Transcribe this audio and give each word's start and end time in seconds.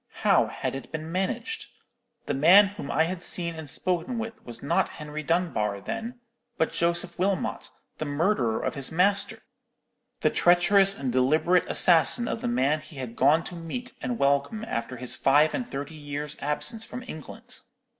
How 0.25 0.47
had 0.47 0.73
it 0.73 0.91
been 0.91 1.11
managed? 1.11 1.67
The 2.25 2.33
man 2.33 2.69
whom 2.69 2.89
I 2.89 3.03
had 3.03 3.21
seen 3.21 3.53
and 3.53 3.69
spoken 3.69 4.17
with 4.17 4.43
was 4.43 4.63
not 4.63 4.89
Henry 4.97 5.21
Dunbar, 5.21 5.79
then, 5.79 6.19
but 6.57 6.71
Joseph 6.73 7.19
Wilmot, 7.19 7.69
the 7.99 8.05
murderer 8.05 8.59
of 8.63 8.73
his 8.73 8.91
master—the 8.91 10.29
treacherous 10.31 10.95
and 10.95 11.11
deliberate 11.11 11.69
assassin 11.69 12.27
of 12.27 12.41
the 12.41 12.47
man 12.47 12.81
he 12.81 12.95
had 12.95 13.15
gone 13.15 13.43
to 13.43 13.55
meet 13.55 13.93
and 14.01 14.17
welcome 14.17 14.65
after 14.65 14.97
his 14.97 15.15
five 15.15 15.53
and 15.53 15.69
thirty 15.69 15.93
years' 15.93 16.35
absence 16.41 16.83
from 16.83 17.03
England! 17.03 17.59